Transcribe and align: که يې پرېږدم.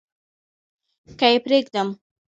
که 1.19 1.27
يې 1.31 1.37
پرېږدم. 1.45 1.89